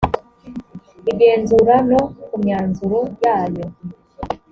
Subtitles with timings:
[1.11, 3.65] igenzura no ku myanzuro yayo